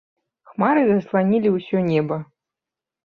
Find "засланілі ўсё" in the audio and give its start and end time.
0.87-1.77